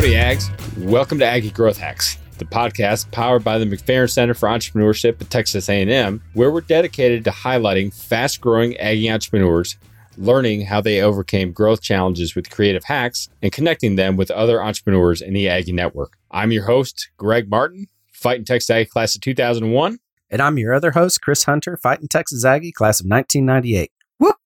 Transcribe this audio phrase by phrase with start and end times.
[0.00, 0.78] Howdy, Ags.
[0.78, 5.28] Welcome to Aggie Growth Hacks, the podcast powered by the McFerrin Center for Entrepreneurship at
[5.28, 9.76] Texas A&M, where we're dedicated to highlighting fast-growing Aggie entrepreneurs,
[10.16, 15.20] learning how they overcame growth challenges with creative hacks, and connecting them with other entrepreneurs
[15.20, 16.16] in the Aggie network.
[16.30, 19.98] I'm your host, Greg Martin, Fighting Texas Aggie class of 2001.
[20.30, 23.92] And I'm your other host, Chris Hunter, Fighting Texas Aggie class of 1998.
[24.18, 24.36] Whoop!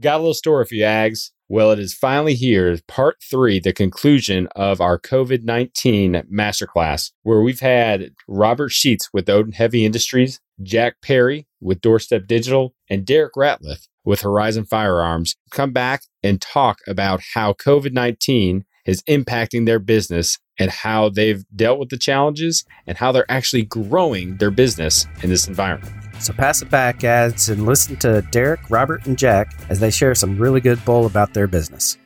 [0.00, 1.32] Got a little story for you, Ags.
[1.52, 7.42] Well, it is finally here, part three, the conclusion of our COVID 19 masterclass, where
[7.42, 13.34] we've had Robert Sheets with Odin Heavy Industries, Jack Perry with Doorstep Digital, and Derek
[13.34, 19.78] Ratliff with Horizon Firearms come back and talk about how COVID 19 is impacting their
[19.78, 25.04] business and how they've dealt with the challenges and how they're actually growing their business
[25.22, 26.01] in this environment.
[26.22, 30.14] So pass it back, Ags, and listen to Derek, Robert, and Jack as they share
[30.14, 31.98] some really good bull about their business.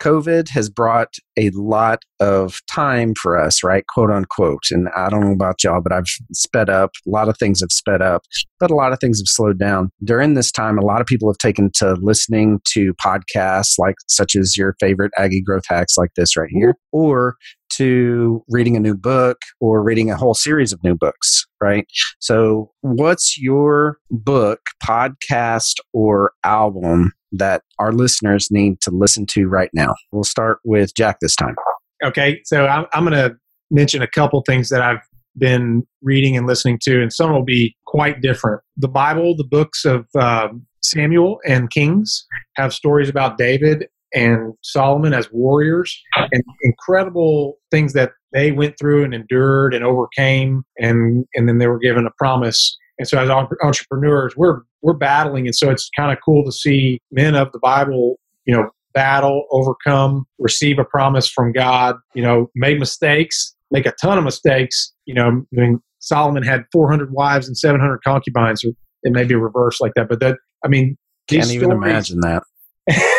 [0.00, 3.84] COVID has brought a lot of time for us, right?
[3.88, 4.70] Quote unquote.
[4.70, 6.92] And I don't know about y'all, but I've sped up.
[7.06, 8.22] A lot of things have sped up,
[8.60, 9.90] but a lot of things have slowed down.
[10.02, 14.36] During this time, a lot of people have taken to listening to podcasts like such
[14.36, 17.34] as your favorite Aggie growth hacks like this right here, or
[17.70, 21.86] to reading a new book or reading a whole series of new books, right?
[22.18, 29.70] So, what's your book, podcast, or album that our listeners need to listen to right
[29.72, 29.94] now?
[30.12, 31.56] We'll start with Jack this time.
[32.04, 33.36] Okay, so I'm, I'm going to
[33.70, 35.02] mention a couple things that I've
[35.36, 38.62] been reading and listening to, and some will be quite different.
[38.76, 45.12] The Bible, the books of um, Samuel and Kings, have stories about David and Solomon
[45.12, 51.48] as warriors and incredible things that they went through and endured and overcame and and
[51.48, 52.76] then they were given a promise.
[52.98, 57.00] And so as entrepreneurs we're we're battling and so it's kind of cool to see
[57.10, 62.50] men of the bible you know battle overcome receive a promise from god you know
[62.54, 64.92] make mistakes make a ton of mistakes.
[65.04, 68.70] You know I mean, solomon had 400 wives and 700 concubines or
[69.02, 70.96] it may be reversed like that but that i mean
[71.28, 72.42] can't even stories, imagine that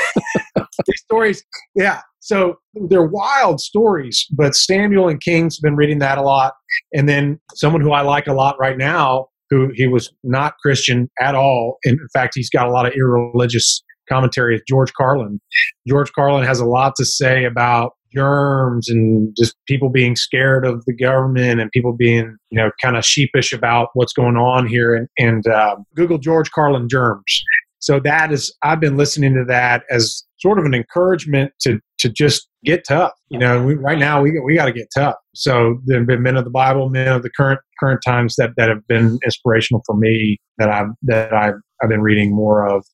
[0.85, 1.43] these stories,
[1.75, 2.01] yeah.
[2.19, 2.59] So
[2.89, 6.53] they're wild stories, but Samuel and King's been reading that a lot.
[6.93, 11.09] And then someone who I like a lot right now, who he was not Christian
[11.19, 11.77] at all.
[11.83, 15.39] In fact, he's got a lot of irreligious commentary is George Carlin.
[15.87, 20.83] George Carlin has a lot to say about germs and just people being scared of
[20.85, 24.95] the government and people being you know kind of sheepish about what's going on here
[24.95, 27.43] and, and uh, google george carlin germs
[27.77, 32.09] so that is i've been listening to that as sort of an encouragement to to
[32.09, 33.11] just get tough.
[33.29, 35.15] You know, we, right now we we got to get tough.
[35.35, 38.51] So there have been men of the Bible, men of the current current times that
[38.57, 42.85] that have been inspirational for me that I've that I've I've been reading more of.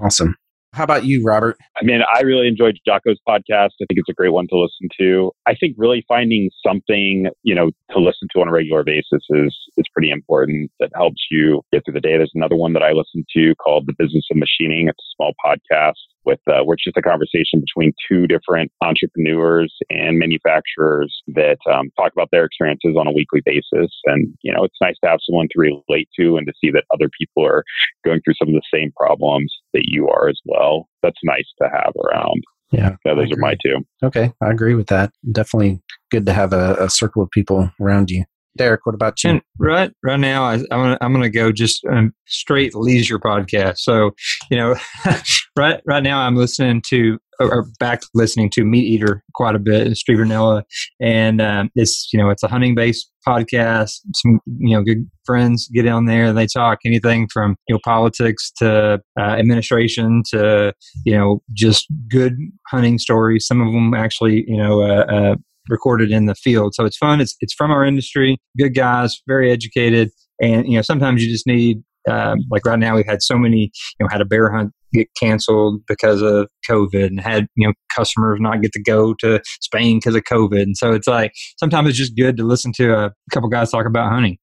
[0.00, 0.36] Awesome.
[0.74, 1.56] How about you, Robert?
[1.80, 3.70] I mean, I really enjoyed Jocko's podcast.
[3.80, 5.32] I think it's a great one to listen to.
[5.46, 9.56] I think really finding something, you know, to listen to on a regular basis is
[9.76, 10.70] is pretty important.
[10.78, 12.18] That helps you get through the day.
[12.18, 14.88] There's another one that I listen to called The Business of Machining.
[14.88, 20.18] It's a small podcast with uh, it's just a conversation between two different entrepreneurs and
[20.18, 23.90] manufacturers that um, talk about their experiences on a weekly basis.
[24.04, 26.84] And you know, it's nice to have someone to relate to and to see that
[26.92, 27.64] other people are
[28.04, 30.88] going through some of the same problems that you are as well.
[31.02, 32.42] That's nice to have around.
[32.70, 33.78] Yeah, yeah those are my two.
[34.02, 35.12] Okay, I agree with that.
[35.30, 35.80] Definitely
[36.10, 38.24] good to have a, a circle of people around you.
[38.56, 39.30] Derek, what about you?
[39.30, 43.78] And right, right now, I, am gonna I'm gonna go just um, straight leisure podcast.
[43.78, 44.12] So,
[44.50, 44.76] you know,
[45.56, 49.96] right right now, I'm listening to or back listening to Meat Eater quite a bit,
[49.96, 50.62] Steve Rinella,
[51.00, 54.00] and um, it's you know it's a hunting based podcast.
[54.14, 57.80] Some you know good friends get on there and they talk anything from you know
[57.84, 60.72] politics to uh, administration to
[61.04, 62.36] you know just good
[62.68, 63.46] hunting stories.
[63.46, 65.36] Some of them actually you know uh, uh,
[65.68, 66.74] recorded in the field.
[66.74, 67.20] So it's fun.
[67.20, 68.38] It's it's from our industry.
[68.56, 71.82] Good guys, very educated, and you know sometimes you just need.
[72.08, 73.70] Um, like right now, we've had so many,
[74.00, 77.74] you know, had a bear hunt get canceled because of COVID, and had you know
[77.94, 81.88] customers not get to go to Spain because of COVID, and so it's like sometimes
[81.88, 84.38] it's just good to listen to a couple guys talk about hunting.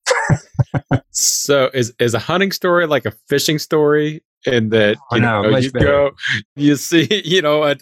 [1.15, 5.57] so is is a hunting story like a fishing story and that you know, know
[5.57, 5.85] you better.
[5.85, 6.12] go
[6.56, 7.75] you see you know a,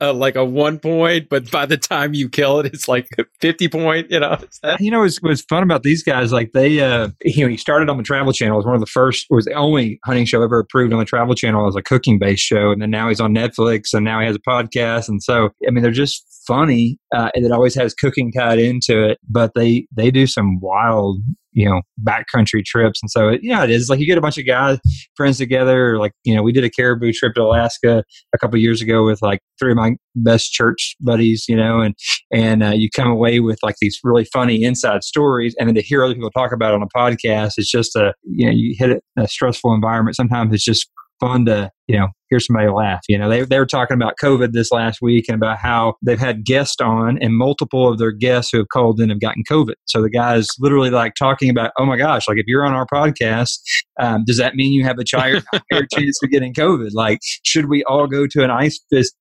[0.00, 3.08] a, like a one point but by the time you kill it it's like
[3.40, 4.38] 50 point you know
[4.78, 7.88] you know what's, what's fun about these guys like they uh you know he started
[7.88, 10.42] on the travel channel it was one of the first was the only hunting show
[10.42, 13.20] ever approved on the travel channel as a cooking based show and then now he's
[13.20, 16.98] on netflix and now he has a podcast and so i mean they're just funny
[17.14, 21.20] uh, and it always has cooking tied into it but they they do some wild
[21.52, 23.00] you know backcountry trips.
[23.02, 23.88] And so yeah it is.
[23.88, 24.78] Like you get a bunch of guys
[25.16, 25.98] friends together.
[25.98, 28.04] Like you know we did a caribou trip to alaska
[28.34, 31.94] a couple years ago with like three of my best church buddies you know and
[32.32, 35.54] and uh, you come away with like these really funny inside stories.
[35.58, 38.14] And then to hear other people talk about it on a podcast it's just a
[38.24, 40.16] you know you hit a stressful environment.
[40.16, 40.90] Sometimes it's just
[41.20, 44.52] fun to you know hear somebody laugh you know they, they were talking about covid
[44.52, 48.52] this last week and about how they've had guests on and multiple of their guests
[48.52, 49.74] who have called in have gotten covid.
[49.86, 52.74] So the guy is literally like talking about oh my gosh like if you're on
[52.74, 53.58] our podcast
[53.98, 55.40] um, does that mean you have a higher,
[55.72, 56.90] higher chance of getting covid?
[56.92, 58.80] Like should we all go to an ice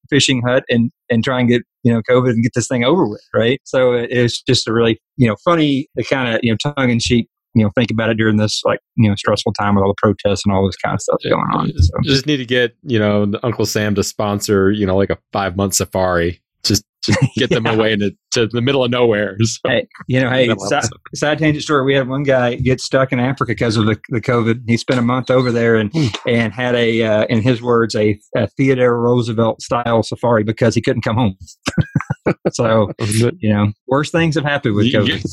[0.09, 3.07] fishing hut and and try and get you know covid and get this thing over
[3.07, 3.23] with?
[3.33, 3.59] Right?
[3.63, 7.27] So it's just a really you know funny kind of you know tongue-in-cheek
[7.57, 9.95] you know think about it during this like you know stressful time with all the
[9.97, 11.71] protests and all this kind of stuff going on.
[11.77, 11.93] So.
[12.03, 15.55] Just need to get you know Uncle Sam to sponsor you know like a five
[15.55, 16.41] month safari.
[16.63, 17.73] Just just get them yeah.
[17.73, 19.35] away into to the middle of nowhere.
[19.47, 19.69] So.
[19.69, 20.83] Hey, you know, hey, side,
[21.15, 21.85] side, tangent story.
[21.85, 24.63] We had one guy get stuck in Africa because of the, the COVID.
[24.67, 26.07] He spent a month over there and hmm.
[26.27, 30.81] and had a, uh, in his words, a, a Theodore Roosevelt style safari because he
[30.81, 31.37] couldn't come home.
[32.51, 32.91] so,
[33.39, 35.23] you know, worse things have happened with COVID.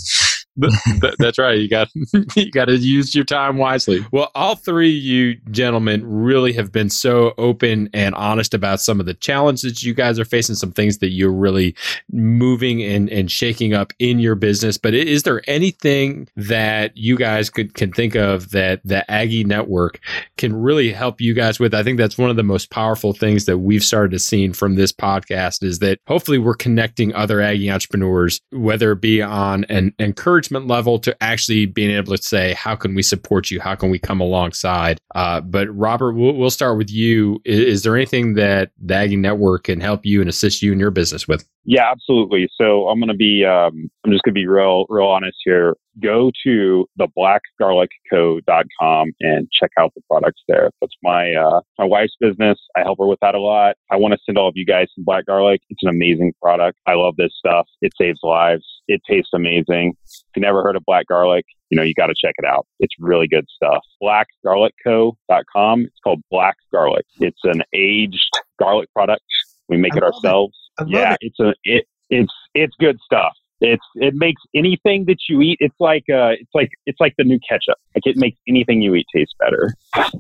[1.19, 1.59] that's right.
[1.59, 1.89] You got
[2.37, 4.05] you got to use your time wisely.
[4.13, 9.07] Well, all three you gentlemen really have been so open and honest about some of
[9.07, 11.75] the challenges you guys are facing, some things that you're really
[12.13, 14.79] moving and, and shaking up in your business.
[14.79, 19.99] But is there anything that you guys could can think of that the Aggie Network
[20.37, 21.75] can really help you guys with?
[21.75, 24.75] I think that's one of the most powerful things that we've started to see from
[24.75, 29.95] this podcast is that hopefully we're connecting other Aggie entrepreneurs, whether it be on an
[29.99, 33.61] encouragement encouragement level to actually being able to say, how can we support you?
[33.61, 34.99] How can we come alongside?
[35.15, 37.41] Uh, but Robert, we'll, we'll, start with you.
[37.45, 40.79] Is, is, there anything that the Aggie Network can help you and assist you in
[40.79, 41.47] your business with?
[41.65, 42.49] Yeah, absolutely.
[42.61, 45.75] So I'm going to be, um, I'm just going to be real, real honest here.
[46.03, 50.71] Go to the blackgarlicco.com and check out the products there.
[50.81, 52.59] That's my, uh, my wife's business.
[52.77, 53.77] I help her with that a lot.
[53.91, 55.61] I want to send all of you guys some black garlic.
[55.71, 56.79] It's an amazing product.
[56.87, 57.67] I love this stuff.
[57.81, 58.65] It saves lives.
[58.89, 59.95] It tastes amazing.
[60.05, 62.67] If you never heard of black garlic, you know, you got to check it out.
[62.81, 63.83] It's really good stuff.
[64.03, 65.81] Blackgarlicco.com.
[65.81, 67.07] It's called Black Garlic.
[67.21, 69.25] It's an aged garlic product.
[69.69, 70.57] We make I it ourselves.
[70.81, 70.89] It.
[70.89, 71.19] Yeah, it.
[71.21, 73.33] it's a it it's it's good stuff.
[73.65, 75.57] It's it makes anything that you eat.
[75.61, 77.79] It's like uh, it's like it's like the new ketchup.
[77.95, 79.75] Like it makes anything you eat taste better.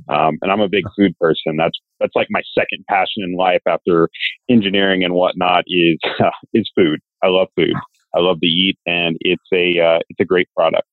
[0.09, 1.57] Um, and I'm a big food person.
[1.59, 4.09] That's that's like my second passion in life after
[4.49, 7.01] engineering and whatnot is uh, is food.
[7.23, 7.75] I love food.
[8.17, 10.89] I love to eat, and it's a uh, it's a great product.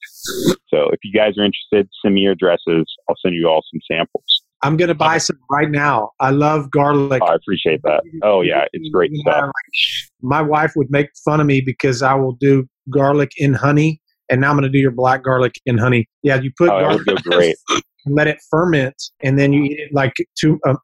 [0.67, 2.85] So if you guys are interested, send me your addresses.
[3.07, 4.40] I'll send you all some samples.
[4.63, 6.11] I'm going to buy some right now.
[6.19, 7.21] I love garlic.
[7.23, 8.03] Oh, I appreciate that.
[8.23, 9.49] Oh yeah, it's great stuff.
[10.21, 14.41] My wife would make fun of me because I will do garlic in honey, and
[14.41, 16.07] now I'm going to do your black garlic in honey.
[16.21, 17.55] Yeah, you put oh, garlic great.
[18.05, 20.75] and let it ferment, and then you eat it like two, uh,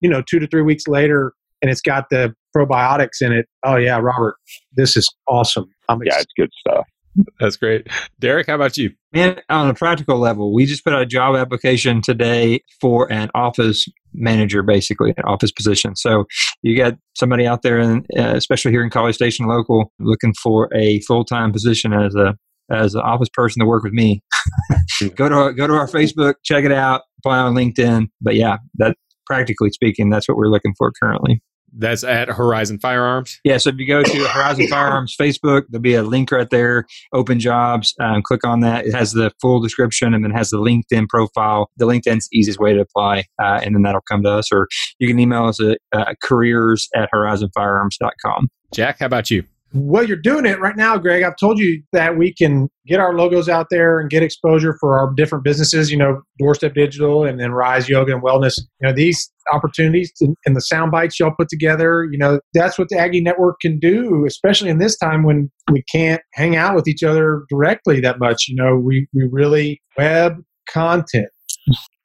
[0.00, 3.46] you know, two to three weeks later, and it's got the probiotics in it.
[3.64, 4.36] Oh yeah, Robert,
[4.76, 5.66] this is awesome.
[5.88, 6.86] I'm yeah, it's good stuff.
[7.40, 7.88] That's great.
[8.18, 8.90] Derek, how about you?
[9.12, 13.30] And on a practical level, we just put out a job application today for an
[13.34, 15.96] office manager, basically, an office position.
[15.96, 16.24] So
[16.62, 20.68] you got somebody out there, and uh, especially here in College Station local, looking for
[20.74, 22.34] a full time position as a
[22.70, 24.22] as an office person to work with me.
[25.14, 28.08] go to our, go to our Facebook, check it out, apply on LinkedIn.
[28.20, 31.42] But yeah, that practically speaking, that's what we're looking for currently.
[31.78, 33.38] That's at Horizon Firearms.
[33.44, 33.58] Yeah.
[33.58, 37.38] So if you go to Horizon Firearms Facebook, there'll be a link right there, open
[37.40, 37.94] jobs.
[38.00, 38.86] Um, click on that.
[38.86, 41.70] It has the full description and then has the LinkedIn profile.
[41.76, 43.24] The LinkedIn's the easiest way to apply.
[43.42, 44.50] Uh, and then that'll come to us.
[44.52, 48.48] Or you can email us at uh, careers at horizonfirearms.com.
[48.72, 49.44] Jack, how about you?
[49.72, 51.22] Well, you're doing it right now, Greg.
[51.22, 54.98] I've told you that we can get our logos out there and get exposure for
[54.98, 58.58] our different businesses, you know, Doorstep Digital and then Rise Yoga and Wellness.
[58.80, 62.88] You know, these opportunities and the sound bites y'all put together, you know, that's what
[62.88, 66.86] the Aggie Network can do, especially in this time when we can't hang out with
[66.86, 68.46] each other directly that much.
[68.48, 70.36] You know, we, we really web
[70.68, 71.28] content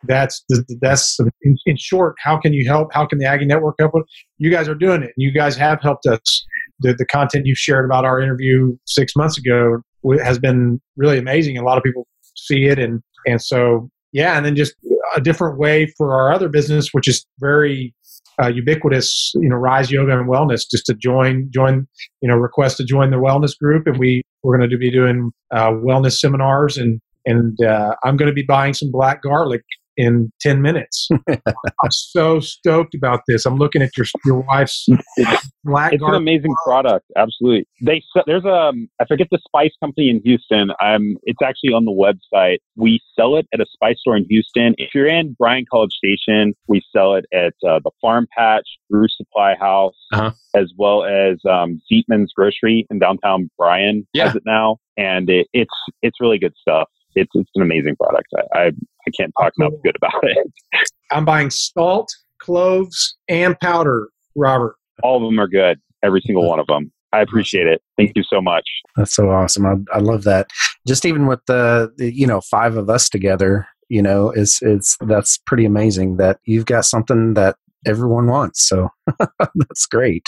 [0.07, 3.75] that's the, that's in, in, short how can you help how can the aggie network
[3.79, 3.93] help
[4.37, 6.45] you guys are doing it you guys have helped us
[6.81, 9.81] the, the content you shared about our interview six months ago
[10.23, 11.57] has been really amazing.
[11.57, 14.73] A lot of people see it and and so yeah and then just
[15.15, 17.93] a different way for our other business which is very
[18.41, 21.87] uh, ubiquitous you know rise yoga and wellness just to join join
[22.21, 23.87] you know request to join the wellness group.
[23.87, 28.29] And we we're going to be doing uh, wellness seminars and and uh, I'm going
[28.29, 29.61] to be buying some black garlic
[29.97, 31.09] in 10 minutes.
[31.29, 33.45] I'm so stoked about this.
[33.45, 34.87] I'm looking at your your wife's
[35.63, 37.05] black It's an amazing product.
[37.17, 37.67] Absolutely.
[37.81, 40.71] They there's a I forget the spice company in Houston.
[40.83, 42.57] Um, it's actually on the website.
[42.75, 44.73] We sell it at a spice store in Houston.
[44.77, 49.07] If you're in Bryan College Station, we sell it at uh, the Farm Patch, Brew
[49.09, 50.31] Supply House, Uh-huh.
[50.55, 54.25] as well as um, Zeetman's Grocery in downtown Bryan Yeah.
[54.27, 56.87] has it now, and it, it's it's really good stuff.
[57.15, 58.27] It's it's an amazing product.
[58.35, 60.51] I I, I can't talk enough good about it.
[61.11, 64.75] I'm buying salt, cloves, and powder, Robert.
[65.03, 65.79] All of them are good.
[66.03, 66.91] Every single one of them.
[67.13, 67.81] I appreciate it.
[67.97, 68.63] Thank you so much.
[68.95, 69.65] That's so awesome.
[69.65, 70.47] I, I love that.
[70.87, 74.97] Just even with the, the, you know, five of us together, you know, it's, it's,
[75.01, 78.67] that's pretty amazing that you've got something that everyone wants.
[78.67, 78.89] So
[79.39, 80.23] that's great.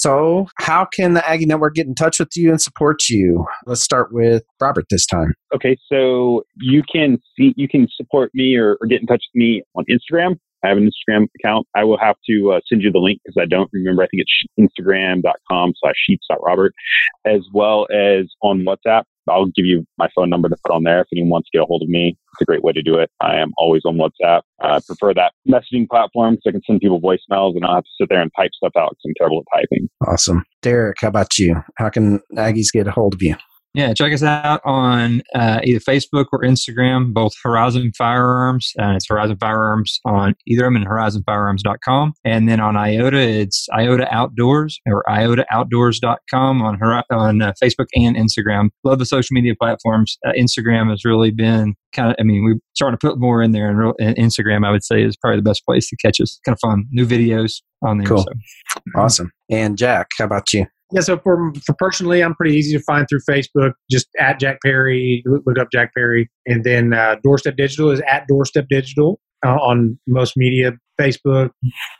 [0.00, 3.44] So, how can the Aggie Network get in touch with you and support you?
[3.66, 5.34] Let's start with Robert this time.
[5.54, 9.38] Okay, so you can see you can support me or, or get in touch with
[9.38, 10.38] me on Instagram.
[10.64, 11.66] I have an Instagram account.
[11.74, 14.02] I will have to uh, send you the link because I don't remember.
[14.02, 16.72] I think it's instagram.com slash sheets.robert,
[17.26, 19.02] as well as on WhatsApp.
[19.28, 21.62] I'll give you my phone number to put on there if anyone wants to get
[21.62, 22.16] a hold of me.
[22.32, 23.10] It's a great way to do it.
[23.20, 24.42] I am always on WhatsApp.
[24.60, 27.84] I prefer that messaging platform so I can send people voicemails and I don't have
[27.84, 29.88] to sit there and type stuff out because I'm terrible at typing.
[30.06, 30.44] Awesome.
[30.62, 31.62] Derek, how about you?
[31.76, 33.36] How can Aggies get a hold of you?
[33.72, 38.72] Yeah, check us out on uh, either Facebook or Instagram, both Horizon Firearms.
[38.80, 42.14] Uh, it's Horizon Firearms on either of them and horizonfirearms.com.
[42.24, 48.70] And then on IOTA, it's IOTA Outdoors or IOTAOutdoors.com on, on uh, Facebook and Instagram.
[48.82, 50.18] Love the social media platforms.
[50.26, 53.52] Uh, Instagram has really been kind of, I mean, we're starting to put more in
[53.52, 56.20] there, and, real, and Instagram, I would say, is probably the best place to catch
[56.20, 56.40] us.
[56.44, 56.86] Kind of fun.
[56.90, 58.08] New videos on there.
[58.08, 58.24] Cool.
[58.24, 58.80] So.
[58.96, 59.32] Awesome.
[59.48, 60.66] And Jack, how about you?
[60.92, 63.72] Yeah, so for, for personally, I'm pretty easy to find through Facebook.
[63.90, 68.26] Just at Jack Perry, look up Jack Perry, and then uh, Doorstep Digital is at
[68.26, 70.72] Doorstep Digital uh, on most media.
[71.00, 71.50] Facebook,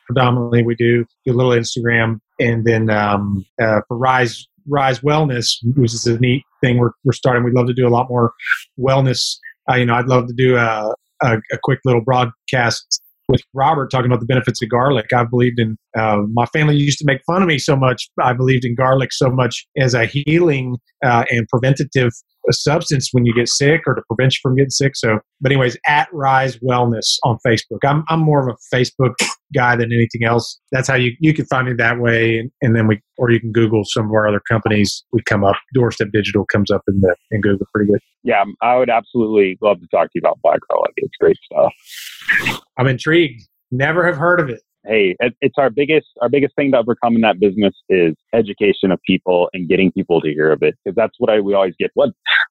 [0.07, 5.57] predominantly, we do do a little Instagram, and then um, uh, for Rise Rise Wellness,
[5.77, 7.45] which is a neat thing we're we're starting.
[7.45, 8.33] We'd love to do a lot more
[8.79, 9.37] wellness.
[9.71, 13.91] Uh, you know, I'd love to do a, a, a quick little broadcast with Robert
[13.91, 15.07] talking about the benefits of garlic.
[15.15, 18.11] I believed in, uh, my family used to make fun of me so much.
[18.21, 22.11] I believed in garlic so much as a healing uh, and preventative
[22.51, 24.97] substance when you get sick or to prevent you from getting sick.
[24.97, 27.79] So, but anyways, at Rise Wellness on Facebook.
[27.85, 29.15] I'm, I'm more of a Facebook
[29.55, 30.59] guy than anything else.
[30.73, 32.39] That's how you, you can find me that way.
[32.39, 35.05] And, and then we, or you can Google some of our other companies.
[35.13, 38.01] We come up, Doorstep Digital comes up in the, in Google pretty good.
[38.23, 40.93] Yeah, I would absolutely love to talk to you about Black Garlic.
[40.97, 42.60] It's great stuff.
[42.81, 43.43] I'm intrigued.
[43.71, 44.61] Never have heard of it.
[44.85, 48.99] hey, it's our biggest our biggest thing to overcome in that business is education of
[49.07, 51.91] people and getting people to hear of it because that's what I we always get.
[51.95, 52.11] What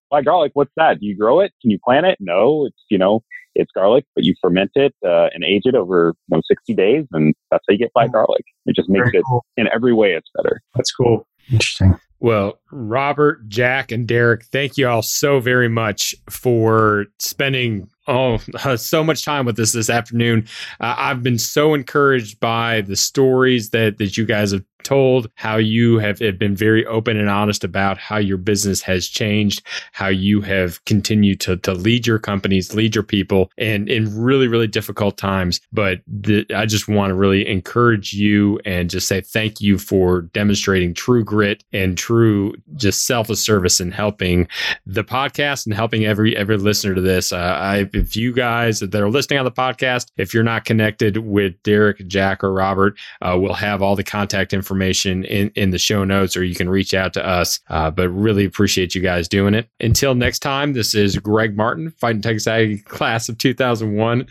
[0.10, 0.52] black garlic?
[0.54, 1.00] What's that?
[1.00, 1.52] Do you grow it?
[1.62, 2.18] Can you plant it?
[2.20, 3.24] No, it's you know
[3.56, 7.06] it's garlic, but you ferment it uh, and age it over you know 60 days,
[7.12, 8.44] and that's how you get black garlic.
[8.66, 9.44] It just makes Very it cool.
[9.58, 10.62] in every way it's better.
[10.76, 11.28] That's cool.
[11.52, 12.00] Interesting.
[12.22, 19.04] Well, Robert, Jack, and Derek, thank you all so very much for spending oh so
[19.04, 20.48] much time with us this afternoon.
[20.80, 25.58] Uh, I've been so encouraged by the stories that that you guys have told, how
[25.58, 30.08] you have, have been very open and honest about how your business has changed, how
[30.08, 34.68] you have continued to to lead your companies, lead your people, and in really really
[34.68, 35.62] difficult times.
[35.72, 40.22] But the, I just want to really encourage you and just say thank you for
[40.22, 44.48] demonstrating true grit and true just selfless service and helping
[44.86, 47.32] the podcast and helping every every listener to this.
[47.32, 51.18] Uh, I, if you guys that are listening on the podcast, if you're not connected
[51.18, 55.24] with Derek, Jack, or Robert, uh, we'll have all the contact information in
[55.56, 57.60] in the show notes, or you can reach out to us.
[57.70, 59.70] Uh, but really appreciate you guys doing it.
[59.80, 64.28] Until next time, this is Greg Martin, Fighting Texas Aggie class of 2001,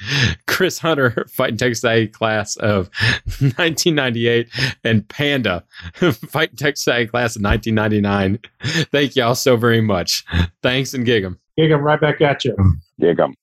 [0.46, 2.90] Chris Hunter, Fighting Texas Aggie class of
[3.40, 4.48] 1998,
[4.84, 5.64] and Panda,
[5.94, 8.38] Fighting Texas Aggie class of 1999.
[8.90, 10.24] Thank y'all so very much.
[10.62, 11.38] Thanks and gig 'em.
[11.56, 12.56] Gig 'em right back at you.
[13.00, 13.34] Dig 'em.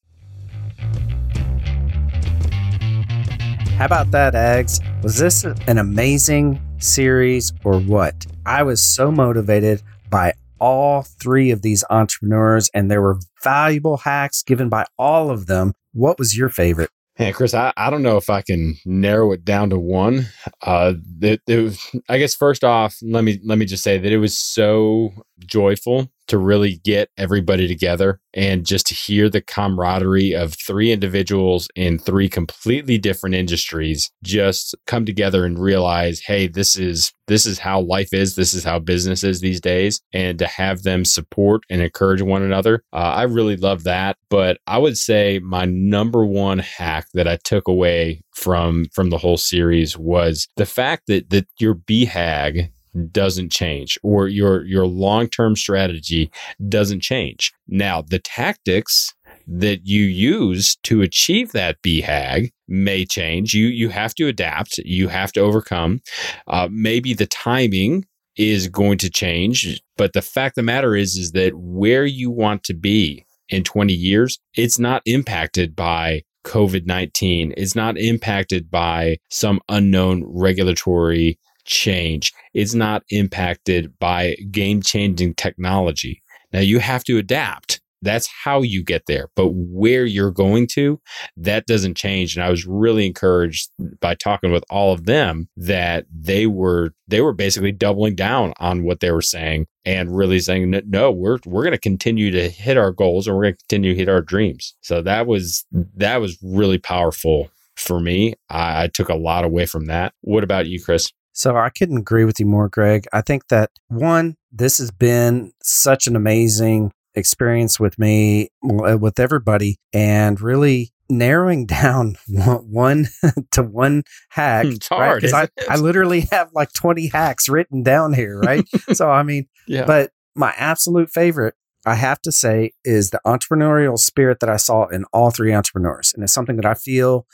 [3.78, 4.80] How about that, Ags?
[5.04, 8.26] Was this an amazing series or what?
[8.46, 14.44] I was so motivated by all three of these entrepreneurs, and there were valuable hacks
[14.44, 15.74] given by all of them.
[15.94, 16.90] What was your favorite?
[17.20, 20.28] Yeah, Chris, I, I don't know if I can narrow it down to one.
[20.62, 24.12] Uh, it, it was, I guess first off, let me let me just say that
[24.12, 30.34] it was so joyful to really get everybody together and just to hear the camaraderie
[30.34, 36.76] of three individuals in three completely different industries just come together and realize hey this
[36.76, 38.36] is this is how life is.
[38.36, 40.00] This is how business is these days.
[40.14, 44.18] And to have them support and encourage one another uh, i really love that.
[44.30, 49.18] But i would say my number one hack that i took away from from the
[49.18, 52.72] whole series was the fact that that your BHAG
[53.12, 56.32] doesn't change or your your long-term strategy
[56.70, 57.54] doesn't change.
[57.68, 59.14] Now, the tactics
[59.48, 63.54] that you use to achieve that BHAG may change.
[63.54, 64.78] You you have to adapt.
[64.80, 66.02] You have to overcome.
[66.48, 71.16] Uh, maybe the timing is going to change, but the fact of the matter is
[71.16, 76.86] is that where you want to be in 20 years, it's not impacted by COVID
[76.86, 77.54] 19.
[77.58, 82.34] It's not impacted by some unknown regulatory change.
[82.54, 86.22] It's not impacted by game changing technology.
[86.54, 87.82] Now you have to adapt.
[88.02, 89.30] That's how you get there.
[89.36, 91.02] But where you're going to,
[91.38, 92.36] that doesn't change.
[92.36, 97.22] And I was really encouraged by talking with all of them that they were they
[97.22, 101.64] were basically doubling down on what they were saying and really saying no, we're we're
[101.64, 104.22] going to continue to hit our goals and we're going to continue to hit our
[104.22, 104.76] dreams.
[104.82, 108.36] So that was that was really powerful for me.
[108.50, 110.14] I, I took a lot away from that.
[110.22, 111.12] What about you, Chris?
[111.36, 113.06] So I couldn't agree with you more, Greg.
[113.12, 119.20] I think that one, this has been such an amazing experience with me, uh, with
[119.20, 123.10] everybody, and really narrowing down one
[123.52, 124.66] to one hack.
[124.66, 125.50] It's hard because right?
[125.70, 128.66] I, I literally have like 20 hacks written down here, right?
[128.94, 129.86] so, I mean, yeah.
[129.86, 134.88] but my absolute favorite, I have to say, is the entrepreneurial spirit that I saw
[134.88, 136.14] in all three entrepreneurs.
[136.14, 137.28] And it's something that I feel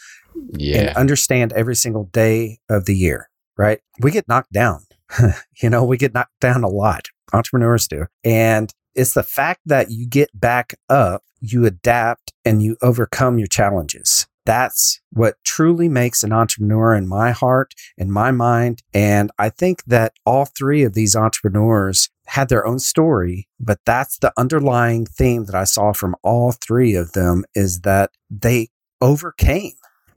[0.54, 0.80] yeah.
[0.80, 3.80] and understand every single day of the year right?
[4.00, 4.86] We get knocked down.
[5.62, 7.08] you know, we get knocked down a lot.
[7.34, 8.08] Entrepreneurs do.
[8.24, 13.48] And it's the fact that you get back up, you adapt, and you overcome your
[13.48, 14.28] challenges.
[14.46, 18.82] That's what truly makes an entrepreneur in my heart, in my mind.
[18.94, 24.18] And I think that all three of these entrepreneurs had their own story, but that's
[24.18, 29.74] the underlying theme that I saw from all three of them is that they overcame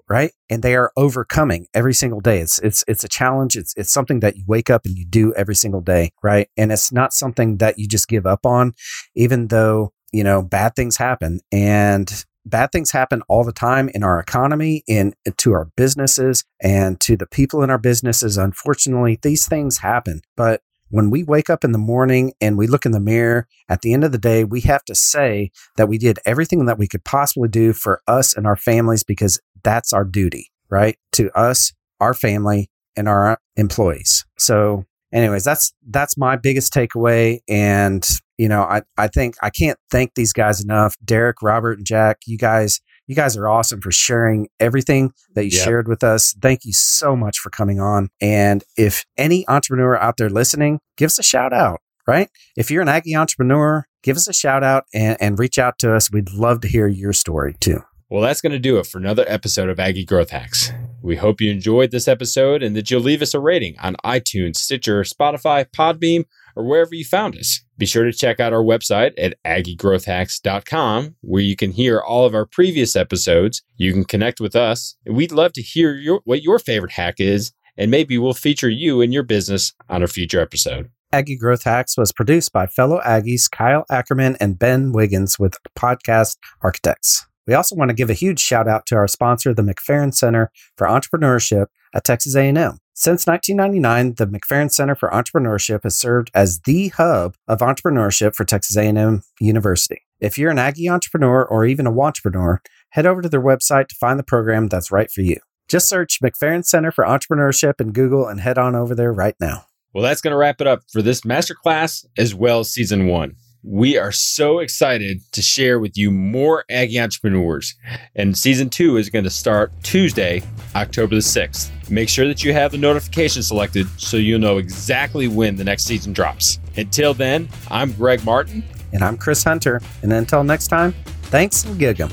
[0.08, 0.32] right?
[0.50, 2.40] And they are overcoming every single day.
[2.40, 3.56] It's it's it's a challenge.
[3.56, 6.48] It's it's something that you wake up and you do every single day, right?
[6.56, 8.74] And it's not something that you just give up on,
[9.14, 14.04] even though you know bad things happen and bad things happen all the time in
[14.04, 19.46] our economy in to our businesses and to the people in our businesses unfortunately these
[19.46, 20.60] things happen but
[20.94, 23.92] when we wake up in the morning and we look in the mirror, at the
[23.92, 27.02] end of the day, we have to say that we did everything that we could
[27.02, 30.96] possibly do for us and our families because that's our duty, right?
[31.14, 34.24] To us, our family, and our employees.
[34.38, 37.40] So, anyways, that's that's my biggest takeaway.
[37.48, 40.94] And you know, I I think I can't thank these guys enough.
[41.04, 45.56] Derek, Robert, and Jack, you guys you guys are awesome for sharing everything that you
[45.56, 45.64] yep.
[45.64, 46.34] shared with us.
[46.40, 48.08] Thank you so much for coming on.
[48.20, 52.28] And if any entrepreneur out there listening, give us a shout out, right?
[52.56, 55.94] If you're an Aggie entrepreneur, give us a shout out and, and reach out to
[55.94, 56.10] us.
[56.10, 57.82] We'd love to hear your story too.
[58.10, 60.70] Well, that's going to do it for another episode of Aggie Growth Hacks.
[61.02, 64.56] We hope you enjoyed this episode and that you'll leave us a rating on iTunes,
[64.56, 67.63] Stitcher, Spotify, Podbean, or wherever you found us.
[67.76, 72.34] Be sure to check out our website at aggiegrowthhacks.com, where you can hear all of
[72.34, 73.62] our previous episodes.
[73.76, 77.52] You can connect with us, we'd love to hear your, what your favorite hack is,
[77.76, 80.90] and maybe we'll feature you and your business on a future episode.
[81.12, 86.36] Aggie Growth Hacks was produced by fellow Aggies Kyle Ackerman and Ben Wiggins with Podcast
[86.62, 87.24] Architects.
[87.46, 90.50] We also want to give a huge shout out to our sponsor, the McFerrin Center
[90.76, 92.78] for Entrepreneurship at Texas A&M.
[92.96, 98.44] Since 1999, the McFerrin Center for Entrepreneurship has served as the hub of entrepreneurship for
[98.44, 100.02] Texas A&M University.
[100.20, 103.96] If you're an Aggie entrepreneur or even a entrepreneur, head over to their website to
[103.96, 105.38] find the program that's right for you.
[105.68, 109.64] Just search McFerrin Center for Entrepreneurship in Google and head on over there right now.
[109.92, 113.34] Well, that's going to wrap it up for this masterclass as well as season one.
[113.66, 117.74] We are so excited to share with you more Aggie entrepreneurs.
[118.14, 120.42] And season two is going to start Tuesday,
[120.76, 121.70] October the 6th.
[121.88, 125.84] Make sure that you have the notification selected so you'll know exactly when the next
[125.84, 126.58] season drops.
[126.76, 128.62] Until then, I'm Greg Martin.
[128.92, 129.80] And I'm Chris Hunter.
[130.02, 132.10] And until next time, thanks and gig 'em.